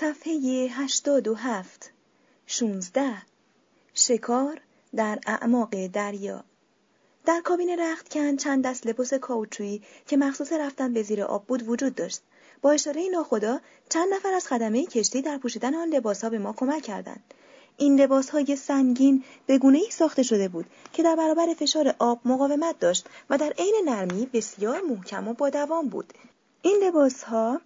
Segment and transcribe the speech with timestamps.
[0.00, 0.32] صفحه
[0.70, 1.90] هشتاد و هفت
[2.46, 3.22] شونزده
[3.94, 4.60] شکار
[4.96, 6.44] در اعماق دریا.
[7.26, 11.94] در کابین رختکن چند دست لباس کاوچویی که مخصوص رفتن به زیر آب بود وجود
[11.94, 12.22] داشت.
[12.62, 16.82] با اشاره ناخدا چند نفر از خدمه کشتی در پوشیدن آن لباسها به ما کمک
[16.82, 17.34] کردند.
[17.76, 22.20] این لباس های سنگین به گونه ای ساخته شده بود که در برابر فشار آب
[22.24, 26.12] مقاومت داشت و در عین نرمی بسیار محکم و با دوام بود.
[26.62, 27.60] این لباس ها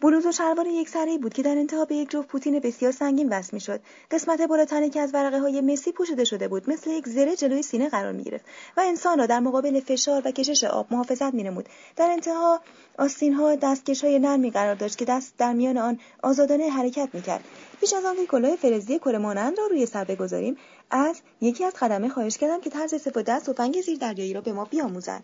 [0.00, 3.28] بلوز و شلوار یک سره بود که در انتها به یک جفت پوتین بسیار سنگین
[3.28, 3.80] وصل می‌شد
[4.10, 7.88] قسمت بالاتنه که از ورقه های مسی پوشیده شده بود مثل یک زره جلوی سینه
[7.88, 8.44] قرار می گرفت
[8.76, 11.68] و انسان را در مقابل فشار و کشش آب محافظت می نمود.
[11.96, 12.60] در انتها
[12.98, 17.22] آستین ها دستکش های نرمی قرار داشت که دست در میان آن آزادانه حرکت می
[17.22, 17.44] کرد.
[17.80, 20.56] پیش از آنکه کلاه فلزی کره مانند را روی سر بگذاریم
[20.90, 24.52] از یکی از خدمه خواهش کردم که طرز استفاده از تفنگ زیر دریایی را به
[24.52, 25.22] ما بیاموزد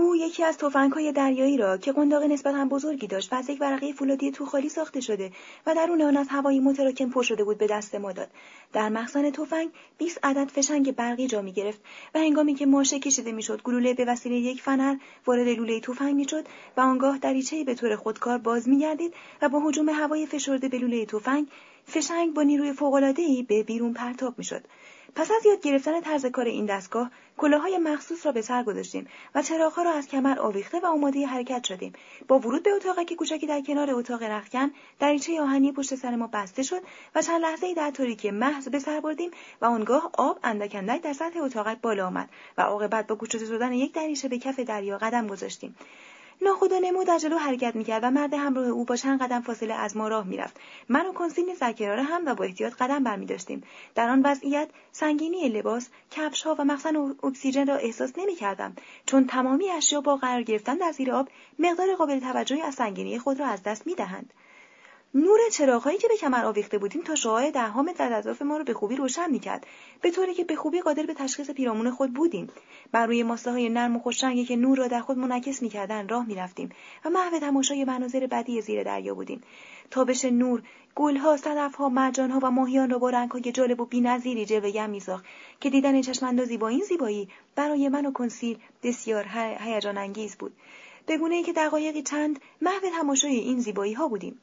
[0.00, 0.58] او یکی از
[0.92, 5.00] های دریایی را که قنداق نسبتا بزرگی داشت و از یک ورقه فولادی توخالی ساخته
[5.00, 5.32] شده
[5.66, 8.28] و درون آن از هوایی متراکم پر شده بود به دست ما داد.
[8.72, 11.80] در مخزن تفنگ 20 عدد فشنگ برقی جا می گرفت
[12.14, 16.44] و هنگامی که ماشه کشیده می‌شد گلوله به وسیله یک فنر وارد لوله تفنگ می‌شد
[16.76, 21.06] و آنگاه دریچه به طور خودکار باز میگردید و با هجوم هوای فشرده به لوله
[21.06, 21.46] تفنگ
[21.86, 24.64] فشنگ با نیروی فوق‌العاده‌ای به بیرون پرتاب می‌شد
[25.14, 29.42] پس از یاد گرفتن طرز کار این دستگاه کلاهای مخصوص را به سر گذاشتیم و
[29.42, 31.92] چراغها را از کمر آویخته و آماده حرکت شدیم.
[32.28, 36.62] با ورود به اتاقک کوچکی در کنار اتاق رختکن دریچه آهنی پشت سر ما بسته
[36.62, 36.82] شد
[37.14, 39.30] و چند لحظه در تاریکی محض به سر بردیم
[39.60, 43.92] و آنگاه آب اندک در سطح اتاقک بالا آمد و عاقبت با گشوده شدن یک
[43.92, 45.76] دریچه به کف دریا قدم گذاشتیم.
[46.42, 49.96] ناخدا نمو در جلو حرکت می‌کرد و مرد همراه او با چند قدم فاصله از
[49.96, 50.60] ما راه می‌رفت.
[50.88, 53.62] من و کنسین کنار هم و با احتیاط قدم برمیداشتیم.
[53.94, 58.76] در آن وضعیت سنگینی لباس کفش ها و مخزن اکسیژن را احساس نمی‌کردم.
[59.06, 63.40] چون تمامی اشیا با قرار گرفتن در زیر آب مقدار قابل توجهی از سنگینی خود
[63.40, 64.32] را از دست می‌دهند.
[65.14, 68.64] نور چراغهایی که به کمر آویخته بودیم تا شعاع ده متر از اطراف ما را
[68.64, 69.66] به خوبی روشن می‌کرد.
[70.00, 72.48] به طوری که به خوبی قادر به تشخیص پیرامون خود بودیم.
[72.92, 76.26] بر روی ماسه های نرم و خوشرنگی که نور را در خود منعکس می‌کردند راه
[76.26, 76.68] می‌رفتیم
[77.04, 79.42] و محو تماشای مناظر بدی زیر دریا بودیم.
[79.90, 80.62] تابش نور
[80.94, 85.24] گلها صدفها مرجانها و ماهیان را با رنگهای جالب و بینظیری جلوهگر میساخت
[85.60, 89.26] که دیدن چشماندازی با این زیبایی برای من و کنسیل بسیار
[89.60, 90.52] هیجان انگیز بود.
[91.06, 94.40] به گونه ای که دقایقی چند محو تماشای این زیبایی ها بودیم.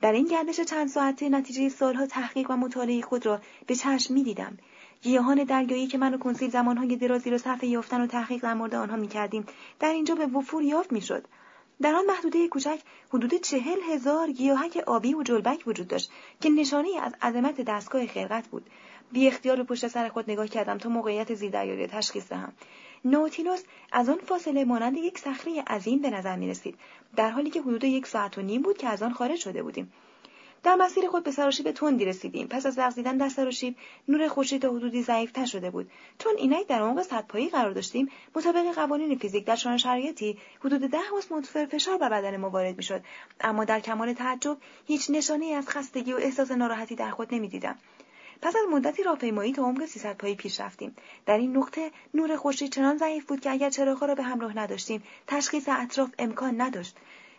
[0.00, 4.22] در این گردش چند ساعته نتیجه سالها تحقیق و مطالعه خود را به چشم می
[4.22, 4.58] دیدم.
[5.02, 8.74] گیاهان درگایی که من و کنسیل زمانهای درازی را صرف یافتن و تحقیق در مورد
[8.74, 9.46] آنها می کردیم
[9.80, 11.26] در اینجا به وفور یافت می شد.
[11.82, 12.78] در آن محدوده کوچک
[13.08, 18.48] حدود چهل هزار گیاهک آبی و جلبک وجود داشت که نشانه از عظمت دستگاه خلقت
[18.48, 18.70] بود
[19.12, 22.52] بی اختیار به پشت سر خود نگاه کردم تا موقعیت زیردریایی تشخیص دهم
[23.04, 23.62] نوتیلوس
[23.92, 26.78] از آن فاصله مانند یک صخره عظیم به نظر می رسید
[27.16, 29.92] در حالی که حدود یک ساعت و نیم بود که از آن خارج شده بودیم.
[30.62, 32.46] در مسیر خود به سراشیب تندی رسیدیم.
[32.46, 33.76] پس از لغزیدن در سراشیب
[34.08, 35.90] نور خورشید تا حدودی ضعیفتر شده بود.
[36.18, 41.12] چون اینک در عمق صدپایی قرار داشتیم مطابق قوانین فیزیک در چنان شرایطی حدود ده
[41.12, 43.02] اتمسفر فشار بر بدن ما وارد می‌شد.
[43.40, 44.56] اما در کمال تعجب
[44.86, 47.78] هیچ نشانه از خستگی و احساس ناراحتی در خود نمی‌دیدم.
[48.42, 50.96] پس از مدتی راهپیمایی تا عمق 300 پایی پیش رفتیم.
[51.26, 55.02] در این نقطه نور خورشید چنان ضعیف بود که اگر چراغها را به همراه نداشتیم
[55.26, 56.96] تشخیص اطراف امکان نداشت.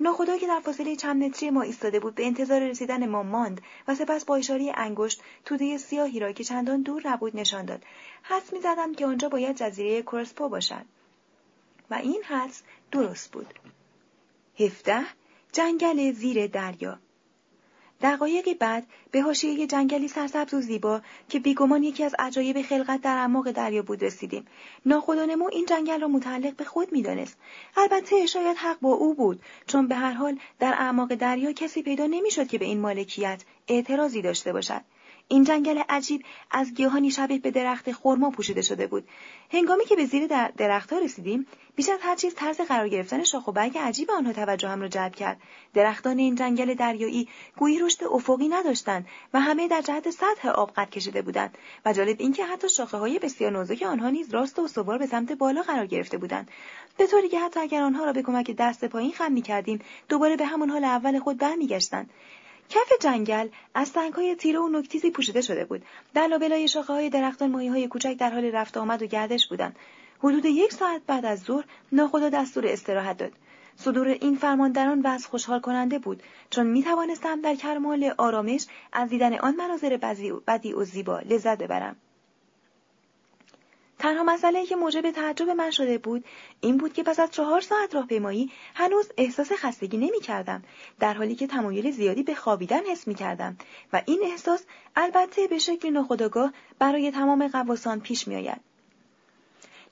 [0.00, 3.94] ناخدا که در فاصله چند متری ما ایستاده بود به انتظار رسیدن ما ماند و
[3.94, 7.84] سپس با اشاره انگشت توده سیاهی را که چندان دور نبود نشان داد.
[8.22, 10.84] حدس می‌زدم که آنجا باید جزیره کورسپو باشد.
[11.90, 13.54] و این حدس درست بود.
[14.60, 15.00] هفته
[15.52, 16.98] جنگل زیر دریا.
[18.02, 23.16] دقایقی بعد به حاشیه جنگلی سرسبز و زیبا که بیگمان یکی از عجایب خلقت در
[23.16, 24.46] اعماق دریا بود رسیدیم.
[24.86, 27.38] ناخدانمو این جنگل را متعلق به خود می‌دانست.
[27.76, 32.06] البته شاید حق با او بود چون به هر حال در اعماق دریا کسی پیدا
[32.06, 34.80] نمی‌شد که به این مالکیت اعتراضی داشته باشد.
[35.28, 39.08] این جنگل عجیب از گیاهانی شبیه به درخت خرما پوشیده شده بود.
[39.52, 41.46] هنگامی که به زیر درختها رسیدیم
[41.76, 45.14] بیش از هر چیز طرز قرار گرفتن شاخ و برگ عجیب آنها توجهم را جلب
[45.14, 45.40] کرد.
[45.74, 50.90] درختان این جنگل دریایی گویی رشد افقی نداشتند و همه در جهت سطح آب قد
[50.90, 51.58] کشیده بودند.
[51.84, 55.32] و جالب اینکه حتی شاخه های بسیار نازک آنها نیز راست و استوار به سمت
[55.32, 56.50] بالا قرار گرفته بودند.
[56.96, 60.46] به طوری که حتی اگر آنها را به کمک دست پایین خم می‌کردیم دوباره به
[60.46, 62.10] همان حال اول خود برمیگشتند.
[62.68, 65.82] کف جنگل از سنگهای تیره و نکتیزی پوشیده شده بود.
[66.14, 69.76] در لابلای شاخه های درختان ماهی های کوچک در حال رفت آمد و گردش بودند.
[70.18, 73.32] حدود یک ساعت بعد از ظهر ناخدا دستور استراحت داد.
[73.76, 79.34] صدور این فرماندران وضع خوشحال کننده بود چون می توانستم در کرمال آرامش از دیدن
[79.34, 79.96] آن مناظر
[80.46, 81.96] بدی و زیبا لذت ببرم.
[84.02, 86.24] تنها مسئله که موجب تعجب من شده بود
[86.60, 90.62] این بود که پس از چهار ساعت راهپیمایی هنوز احساس خستگی نمی کردم
[91.00, 93.56] در حالی که تمایل زیادی به خوابیدن حس می کردم
[93.92, 94.64] و این احساس
[94.96, 98.60] البته به شکل ناخودآگاه برای تمام قواسان پیش می آید.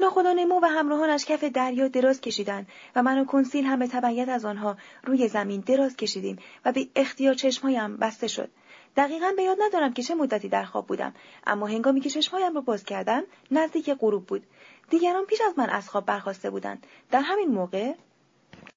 [0.00, 2.66] نمو و همراهانش کف دریا دراز کشیدند
[2.96, 6.88] و من و کنسیل هم به تبعیت از آنها روی زمین دراز کشیدیم و به
[6.96, 8.50] اختیار چشمهایم بسته شد
[8.96, 11.14] دقیقا به یاد ندارم که چه مدتی در خواب بودم
[11.46, 14.46] اما هنگامی که چشمهایم را باز کردم نزدیک غروب بود.
[14.90, 16.86] دیگران پیش از من از خواب برخواسته بودند.
[17.10, 17.92] در همین موقع